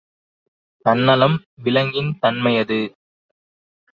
[0.85, 2.79] தன்னலம் விலங்கின் தன்மையது.